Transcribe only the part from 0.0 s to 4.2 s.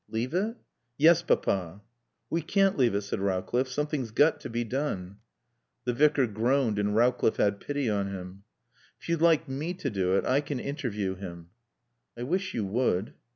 "Leave it?" "Yes, Papa." "We can't leave it," said Rowcliffe. "Something's